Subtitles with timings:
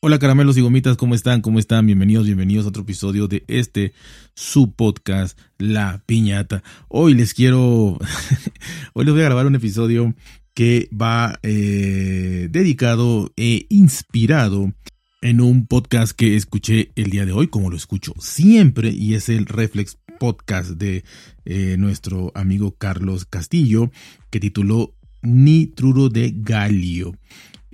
[0.00, 1.40] Hola caramelos y gomitas, ¿cómo están?
[1.40, 1.86] ¿Cómo están?
[1.86, 3.94] Bienvenidos, bienvenidos a otro episodio de este
[4.34, 6.62] su podcast, La Piñata.
[6.88, 7.98] Hoy les quiero,
[8.92, 10.14] hoy les voy a grabar un episodio
[10.52, 14.74] que va eh, dedicado e inspirado
[15.22, 19.30] en un podcast que escuché el día de hoy, como lo escucho siempre, y es
[19.30, 21.04] el Reflex Podcast de
[21.46, 23.90] eh, nuestro amigo Carlos Castillo,
[24.28, 27.14] que tituló Nitruro de Galio.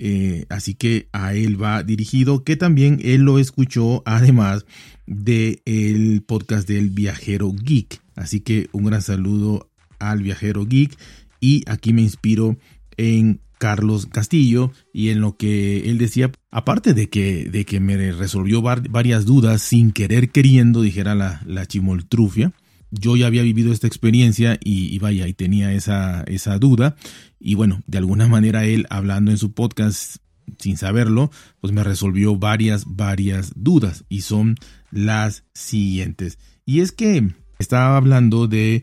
[0.05, 4.67] Eh, así que a él va dirigido, que también él lo escuchó además
[5.07, 8.01] del el podcast del viajero geek.
[8.17, 9.71] Así que un gran saludo
[10.01, 10.99] al viajero geek
[11.39, 12.57] y aquí me inspiro
[12.97, 18.11] en Carlos Castillo y en lo que él decía, aparte de que, de que me
[18.11, 22.53] resolvió varias dudas sin querer queriendo, dijera la, la chimoltrufia,
[22.93, 26.95] yo ya había vivido esta experiencia y, vaya, y tenía esa, esa duda.
[27.41, 30.19] Y bueno, de alguna manera él hablando en su podcast
[30.59, 34.57] sin saberlo, pues me resolvió varias, varias dudas y son
[34.91, 36.39] las siguientes.
[36.67, 38.83] Y es que estaba hablando de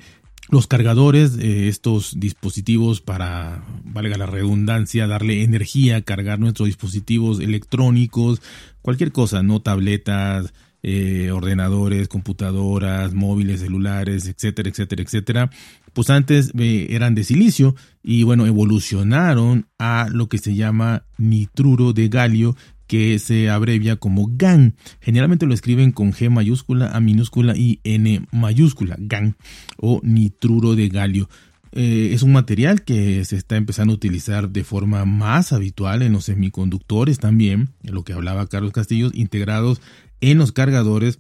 [0.50, 8.42] los cargadores, estos dispositivos para, valga la redundancia, darle energía, cargar nuestros dispositivos electrónicos,
[8.82, 10.52] cualquier cosa, no tabletas,
[10.84, 15.50] eh, ordenadores, computadoras, móviles, celulares, etcétera, etcétera, etcétera,
[15.94, 21.94] pues antes eh, eran de silicio y bueno, evolucionaron a lo que se llama nitruro
[21.94, 22.56] de galio
[22.88, 24.76] que se abrevia como GAN.
[25.00, 29.36] Generalmente lo escriben con G mayúscula, A minúscula y N mayúscula, GAN
[29.78, 31.30] o nitruro de galio.
[31.72, 36.14] Eh, es un material que se está empezando a utilizar de forma más habitual en
[36.14, 39.82] los semiconductores también, en lo que hablaba Carlos Castillos, integrados
[40.22, 41.20] en los cargadores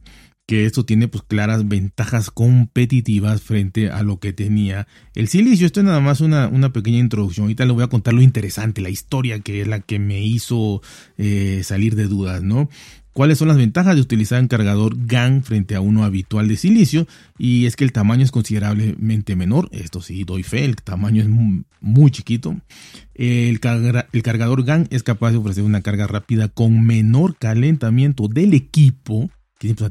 [0.49, 5.67] que esto tiene pues claras ventajas competitivas frente a lo que tenía el silicio.
[5.67, 7.43] Esto es nada más una, una pequeña introducción.
[7.43, 10.81] Ahorita les voy a contar lo interesante, la historia que es la que me hizo
[11.19, 12.67] eh, salir de dudas, ¿no?
[13.13, 17.07] ¿Cuáles son las ventajas de utilizar un cargador GAN frente a uno habitual de silicio?
[17.37, 19.67] Y es que el tamaño es considerablemente menor.
[19.71, 21.29] Esto sí, doy fe, el tamaño es
[21.81, 22.55] muy, chiquito.
[23.15, 23.59] El,
[24.13, 29.29] el cargador GAN es capaz de ofrecer una carga rápida con menor calentamiento del equipo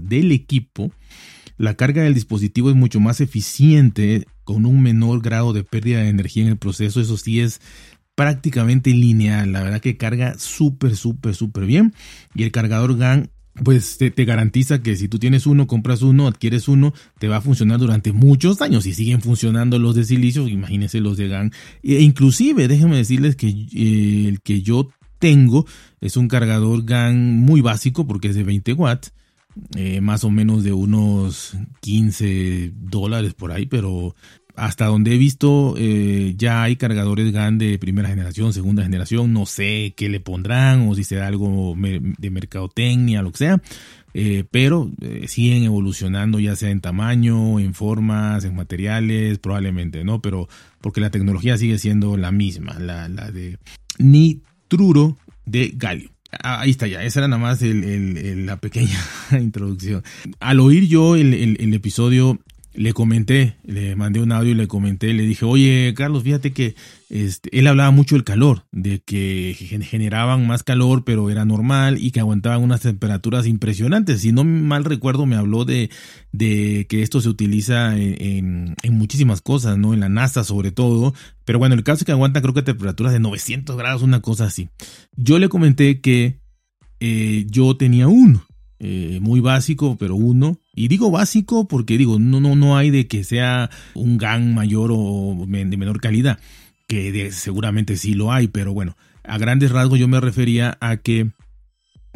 [0.00, 0.90] del equipo,
[1.56, 6.08] la carga del dispositivo es mucho más eficiente con un menor grado de pérdida de
[6.08, 7.00] energía en el proceso.
[7.00, 7.60] Eso sí es
[8.18, 9.52] prácticamente lineal.
[9.52, 11.94] La verdad que carga súper, súper, súper bien.
[12.34, 13.30] Y el cargador GAN
[13.62, 17.40] pues te, garantiza que si tú tienes uno, compras uno, adquieres uno, te va a
[17.40, 18.86] funcionar durante muchos años.
[18.86, 21.52] Y siguen funcionando los de silicio, imagínense los de GAN.
[21.84, 24.90] E inclusive, déjenme decirles que eh, el que yo
[25.20, 25.64] tengo
[26.00, 29.12] es un cargador GAN muy básico porque es de 20 watts
[29.76, 34.14] eh, más o menos de unos 15 dólares por ahí, pero
[34.58, 39.46] hasta donde he visto eh, ya hay cargadores GAN de primera generación, segunda generación, no
[39.46, 43.62] sé qué le pondrán o si será algo de mercadotecnia, lo que sea,
[44.14, 44.91] eh, pero
[45.26, 50.20] siguen evolucionando ya sea en tamaño, en formas, en materiales, probablemente, ¿no?
[50.20, 50.48] Pero
[50.80, 53.58] porque la tecnología sigue siendo la misma, la, la de
[53.98, 56.10] nitruro de galio.
[56.30, 58.98] Ah, ahí está ya, esa era nada más la pequeña
[59.32, 60.02] introducción.
[60.40, 62.38] Al oír yo el, episodio,
[62.78, 66.76] le comenté, le mandé un audio y le comenté, le dije, oye Carlos, fíjate que
[67.10, 72.12] este, él hablaba mucho del calor, de que generaban más calor, pero era normal y
[72.12, 74.20] que aguantaban unas temperaturas impresionantes.
[74.20, 75.90] Si no mal recuerdo, me habló de,
[76.30, 79.92] de que esto se utiliza en, muchísimas cosas, ¿no?
[79.92, 81.14] En la NASA sobre todo.
[81.44, 84.44] Pero bueno, el caso es que aguantan creo que temperaturas de 900 grados, una cosa
[84.44, 84.68] así.
[85.16, 86.38] Yo le comenté que
[87.00, 88.47] eh, yo tenía uno.
[88.80, 90.58] Eh, muy básico, pero uno.
[90.74, 94.90] Y digo básico porque digo, no, no, no hay de que sea un GAN mayor
[94.92, 96.38] o de menor calidad
[96.88, 101.30] que seguramente sí lo hay, pero bueno, a grandes rasgos yo me refería a que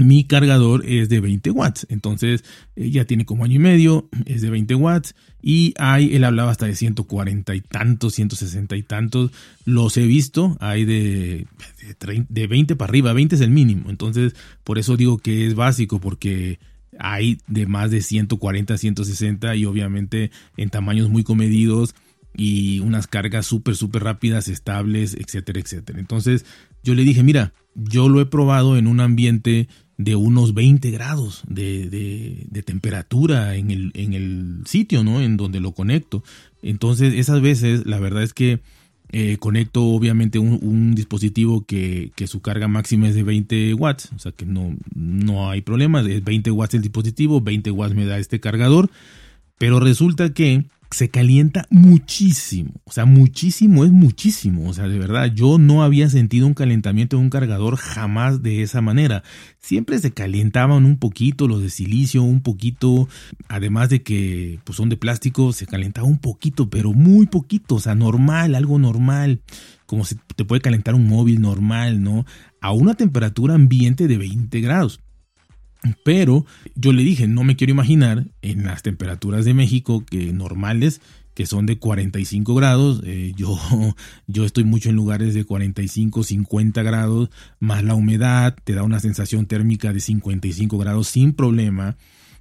[0.04, 2.44] mi cargador es de 20 watts, entonces
[2.76, 5.14] eh, ya tiene como año y medio, es de 20 watts.
[5.44, 9.32] Y hay, él hablaba hasta de 140 y tantos, 160 y tantos,
[9.64, 11.46] los he visto, hay de,
[11.98, 15.56] de, de 20 para arriba, 20 es el mínimo, entonces por eso digo que es
[15.56, 16.60] básico porque
[16.98, 21.94] hay de más de 140, 160 y obviamente en tamaños muy comedidos
[22.34, 25.98] y unas cargas súper, súper rápidas, estables, etcétera, etcétera.
[25.98, 26.44] Entonces
[26.82, 29.68] yo le dije, mira, yo lo he probado en un ambiente
[29.98, 35.21] de unos 20 grados de, de, temperatura en el, en el sitio, ¿no?
[35.21, 36.22] En donde lo conecto.
[36.62, 38.60] Entonces esas veces la verdad es que
[39.15, 44.18] eh, conecto obviamente un, dispositivo que, que, su carga máxima es de 20 watts, o
[44.18, 48.18] sea que no, no hay problema, es 20 watts el dispositivo, 20 watts me da
[48.18, 48.91] este cargador,
[49.59, 55.33] pero resulta que se calienta muchísimo, o sea, muchísimo es muchísimo, o sea, de verdad,
[55.34, 59.22] yo no había sentido un calentamiento de un cargador jamás de esa manera.
[59.59, 63.09] Siempre se calentaban un poquito los de silicio, un poquito,
[63.48, 67.80] además de que pues son de plástico, se calentaba un poquito, pero muy poquito, o
[67.80, 69.41] sea, normal, algo normal,
[69.86, 72.27] como se te puede calentar un móvil normal, ¿no?
[72.60, 75.00] A una temperatura ambiente de 20 grados.
[76.04, 81.00] Pero yo le dije, no me quiero imaginar en las temperaturas de México que normales,
[81.34, 83.58] que son de 45 grados, eh, yo,
[84.26, 89.00] yo estoy mucho en lugares de 45, 50 grados, más la humedad te da una
[89.00, 91.96] sensación térmica de 55 grados sin problema.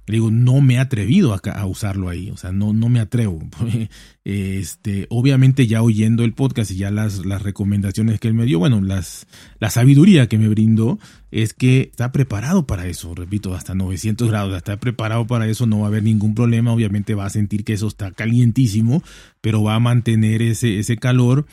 [0.06, 3.00] Le digo, no me he atrevido a, a, usarlo ahí, o sea, no, no me
[3.00, 3.40] atrevo.
[4.24, 8.60] Este, obviamente ya oyendo el podcast y ya las, las recomendaciones que él me dio,
[8.60, 9.26] bueno, las,
[9.58, 11.00] la sabiduría que me brindó
[11.32, 15.80] es que está preparado para eso, repito, hasta 900 grados, está preparado para eso, no
[15.80, 19.02] va a haber ningún problema, obviamente va a sentir que eso está calientísimo,
[19.40, 21.46] pero va a mantener ese, ese calor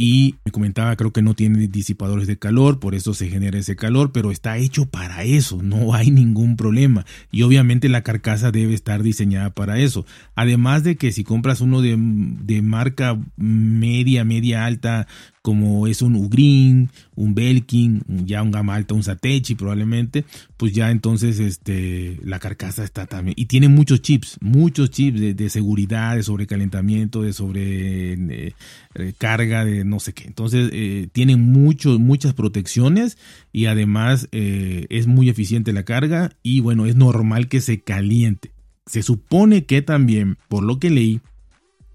[0.00, 3.74] y me comentaba, creo que no tiene disipadores de calor, por eso se genera ese
[3.74, 7.04] calor, pero está hecho para eso, no hay ningún problema.
[7.32, 10.06] Y obviamente la carcasa debe estar diseñada para eso.
[10.36, 15.08] Además de que si compras uno de, de marca media, media alta,
[15.42, 20.24] como es un Ugrin, un Belkin, ya un gama alta, un Satechi probablemente,
[20.56, 23.34] pues ya entonces este, la carcasa está también.
[23.38, 28.54] Y tiene muchos chips, muchos chips de, seguridad, de sobrecalentamiento, de sobrecarga,
[28.94, 30.24] eh, carga, de no sé qué.
[30.24, 33.18] Entonces eh, tiene mucho, muchas protecciones
[33.52, 38.50] y además eh, es muy eficiente la carga y bueno, es normal que se caliente.
[38.86, 41.20] Se supone que también, por lo que leí,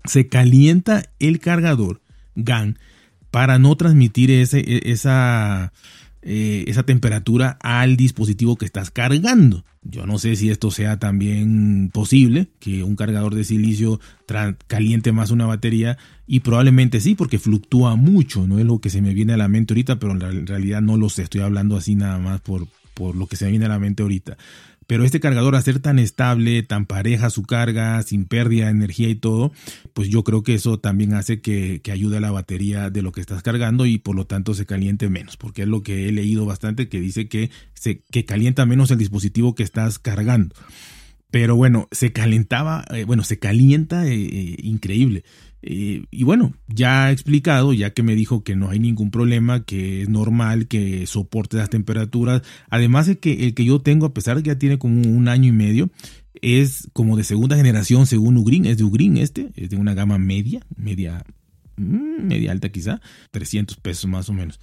[0.05, 2.01] se calienta el cargador
[2.35, 2.77] GAN
[3.33, 5.74] para no transmitir ese, e, esa,
[6.21, 9.65] eh, esa temperatura al dispositivo que estás cargando.
[9.81, 14.00] Yo no sé si esto sea también posible, que un cargador de silicio
[14.68, 15.97] caliente más una batería
[16.27, 19.47] y probablemente sí, porque fluctúa mucho, no es lo que se me viene a la
[19.47, 23.15] mente ahorita, pero en realidad no lo sé, estoy hablando así nada más por, por
[23.15, 24.38] lo que se me viene a la mente ahorita.
[24.88, 29.09] Pero este cargador, a ser tan estable, tan pareja su carga, sin pérdida de energía
[29.09, 29.51] y todo,
[29.94, 33.21] pues yo creo que eso también hace que, ayude a la batería de lo que
[33.21, 36.45] estás cargando y por lo tanto se caliente menos, porque es lo que he leído
[36.45, 40.56] bastante que dice que, se, que calienta menos el dispositivo que estás cargando.
[41.33, 45.24] Pero bueno, se calentaba, eh, bueno, se calienta eh, eh, increíble.
[45.63, 50.09] Y bueno, ya explicado, ya que me dijo que no hay ningún problema, que es
[50.09, 52.44] normal, que soporte las temperaturas.
[52.69, 55.27] Además de que el que yo tengo, a pesar de que ya tiene como un
[55.27, 55.89] año y medio,
[56.39, 60.19] es como de segunda generación según Ugrin, es de Ugrin este, es de una gama
[60.19, 61.25] media, media,
[61.77, 63.01] mm, media alta quizá,
[63.31, 64.59] 300 pesos más o menos.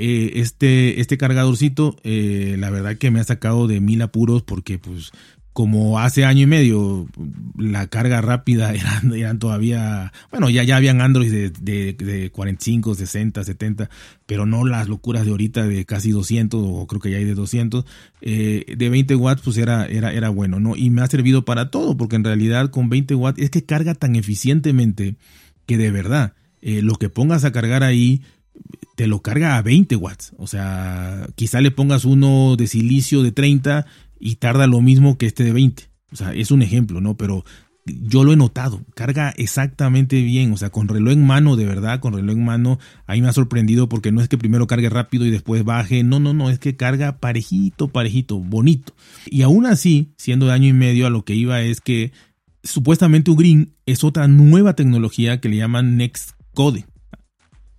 [0.00, 5.10] Este, este cargadorcito, la verdad que me ha sacado de mil apuros porque pues
[5.58, 7.08] como hace año y medio
[7.56, 8.72] la carga rápida
[9.10, 13.90] eran, todavía, bueno, ya, ya habían Android de, de, 45, 60, 70,
[14.24, 17.34] pero no las locuras de ahorita de casi 200 o creo que ya hay de
[17.34, 17.84] 200,
[18.20, 20.76] eh, de 20 watts pues era, era, era bueno, ¿no?
[20.76, 23.94] Y me ha servido para todo, porque en realidad con 20 watts es que carga
[23.94, 25.16] tan eficientemente
[25.66, 28.22] que de verdad, eh, lo que pongas a cargar ahí,
[28.94, 30.34] te lo carga a 20 watts.
[30.38, 33.86] O sea, quizá le pongas uno de silicio de 30
[34.18, 35.90] y tarda lo mismo que este de 20.
[36.12, 37.16] O sea, es un ejemplo, ¿no?
[37.16, 37.44] Pero
[37.86, 42.00] yo lo he notado, carga exactamente bien, o sea, con reloj en mano, de verdad,
[42.00, 45.24] con reloj en mano, ahí me ha sorprendido porque no es que primero cargue rápido
[45.24, 48.94] y después baje, no, no, no, es que carga parejito, parejito, bonito.
[49.26, 52.12] Y aún así, siendo de año y medio, a lo que iba es que
[52.62, 56.84] supuestamente Ugreen es otra nueva tecnología que le llaman Next Code.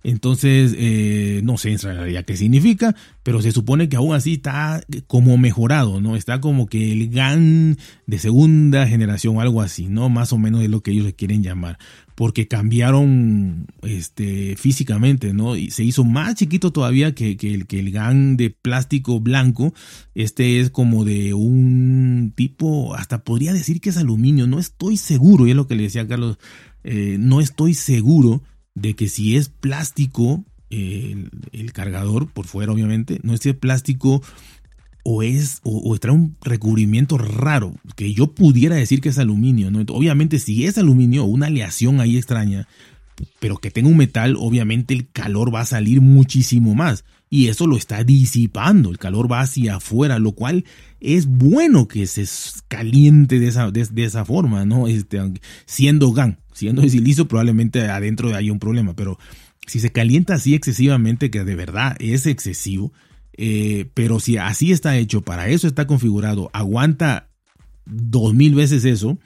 [0.02, 4.82] Entonces, eh, no sé en realidad qué significa, pero se supone que aún así está
[5.06, 6.16] como mejorado, ¿no?
[6.16, 7.76] Está como que el GAN
[8.06, 10.08] de segunda generación algo así, ¿no?
[10.08, 11.78] Más o menos es lo que ellos le quieren llamar,
[12.14, 15.54] porque cambiaron este, físicamente, ¿no?
[15.54, 19.74] Y se hizo más chiquito todavía que, el, que el GAN de plástico blanco.
[20.14, 25.46] Este es como de un tipo, hasta podría decir que es aluminio, no estoy seguro,
[25.46, 26.38] y es lo que le decía a Carlos,
[26.84, 28.42] eh, no estoy seguro
[28.74, 34.22] de que si es plástico, el, cargador por fuera obviamente, no es plástico
[35.02, 39.80] o es o, trae un recubrimiento raro que yo pudiera decir que es aluminio, ¿no?
[39.88, 42.68] Obviamente si es aluminio o una aleación ahí extraña,
[43.38, 47.66] pero que tenga un metal, obviamente el calor va a salir muchísimo más y eso
[47.66, 50.64] lo está disipando, el calor va hacia afuera, lo cual
[51.00, 52.26] es bueno que se
[52.66, 54.88] caliente de esa, de, esa forma, ¿no?
[54.88, 55.20] Este,
[55.64, 59.18] siendo GAN, siendo de silicio, probablemente adentro haya un problema, pero
[59.66, 62.92] si se calienta así excesivamente, que de verdad es excesivo,
[63.36, 67.29] eh, pero si así está hecho, para eso está configurado, aguanta
[67.90, 69.18] dos mil veces eso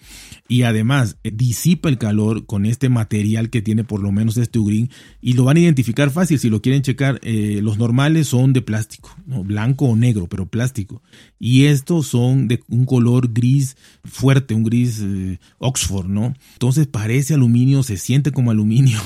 [0.47, 4.59] y además eh, disipa el calor con este material que tiene por lo menos este
[4.59, 4.91] Ugreen
[5.23, 7.19] y lo van a identificar fácil si lo quieren checar.
[7.23, 11.03] Eh, los normales son de plástico, blanco o negro, pero plástico.
[11.39, 16.35] Y estos son de un color gris fuerte, un gris eh, Oxford, ¿no?
[16.53, 19.01] Entonces parece aluminio, se siente como aluminio.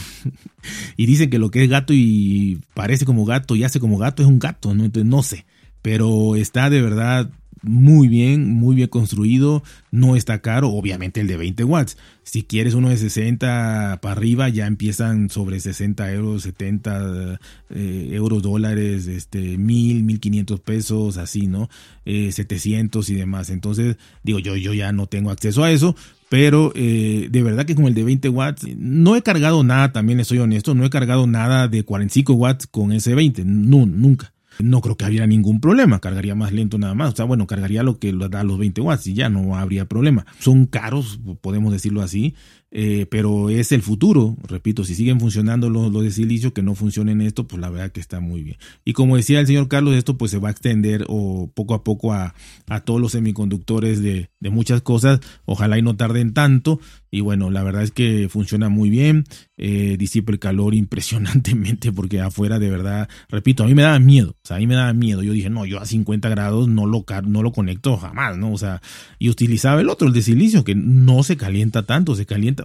[0.96, 4.22] y dicen que lo que es gato y parece como gato y hace como gato
[4.22, 4.84] es un gato, ¿no?
[4.84, 5.46] Entonces no sé.
[5.82, 7.30] Pero está de verdad
[7.68, 11.96] muy bien, muy bien construido, no está caro, obviamente el de 20 watts.
[12.22, 17.38] Si quieres uno de 60 para arriba, ya empiezan sobre 60 euros, 70
[17.70, 21.68] eh, euros, dólares, este, 1000, 1500 pesos, así, ¿no?
[22.04, 23.50] 700 eh, y demás.
[23.50, 25.94] Entonces, digo, yo, yo ya no tengo acceso a eso,
[26.28, 30.20] pero eh, de verdad que con el de 20 watts no he cargado nada, también
[30.20, 34.80] estoy honesto, no he cargado nada de 45 watts con ese 20, no, nunca no
[34.80, 37.98] creo que habría ningún problema, cargaría más lento nada más, o sea, bueno, cargaría lo
[37.98, 40.26] que da los 20 watts y ya no habría problema.
[40.38, 42.34] Son caros, podemos decirlo así,
[42.70, 47.22] eh, pero es el futuro, repito, si siguen funcionando los, de silicio, que no funcionen
[47.22, 48.58] esto, pues la verdad que está muy bien.
[48.84, 51.82] Y como decía el señor Carlos, esto pues se va a extender o poco a
[51.82, 52.34] poco a,
[52.68, 56.78] a todos los semiconductores de, de, muchas cosas, ojalá y no tarden tanto,
[57.10, 59.25] y bueno, la verdad es que funciona muy bien,
[59.56, 64.30] eh, disipa el calor impresionantemente, porque afuera de verdad, repito, a mí me daba miedo,
[64.30, 66.84] o sea, a mí me daba miedo, yo dije, no, yo a 50 grados no
[66.84, 68.52] lo, no lo conecto jamás, ¿no?
[68.52, 68.82] O sea,
[69.18, 72.57] y utilizaba el otro, el de silicio, que no se calienta tanto, se calienta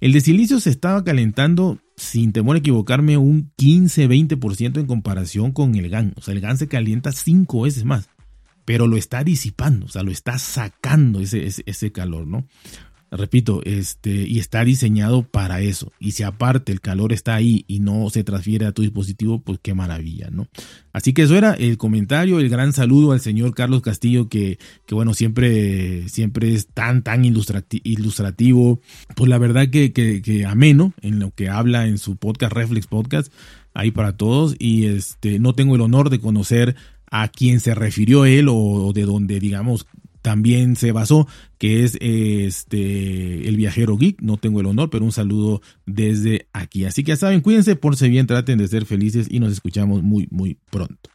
[0.00, 5.74] el de silicio se estaba calentando, sin temor a equivocarme, un 15-20% en comparación con
[5.74, 6.14] el GAN.
[6.16, 8.08] O sea, el GAN se calienta cinco veces más,
[8.64, 12.46] pero lo está disipando, o sea, lo está sacando ese, ese calor, ¿no?
[13.12, 15.92] Repito, este, y está diseñado para eso.
[16.00, 19.58] Y si aparte el calor está ahí y no se transfiere a tu dispositivo, pues
[19.62, 20.48] qué maravilla, ¿no?
[20.92, 24.94] Así que eso era el comentario, el gran saludo al señor Carlos Castillo, que, que
[24.94, 28.80] bueno, siempre, siempre es tan, tan ilustrativo.
[29.14, 33.32] Pues la verdad que, que, ameno en lo que habla en su podcast, Reflex Podcast,
[33.74, 34.56] ahí para todos.
[34.58, 36.76] Y este, no tengo el honor de conocer
[37.10, 39.86] a quién se refirió él o de donde, digamos,
[40.22, 44.22] también se basó, que es este el viajero geek.
[44.22, 46.84] No tengo el honor, pero un saludo desde aquí.
[46.84, 50.02] Así que ya saben, cuídense, por si bien, traten de ser felices y nos escuchamos
[50.02, 51.11] muy, muy pronto.